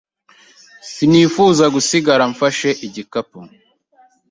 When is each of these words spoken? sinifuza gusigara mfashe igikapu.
sinifuza 0.91 1.65
gusigara 1.75 2.23
mfashe 2.31 2.69
igikapu. 2.85 3.39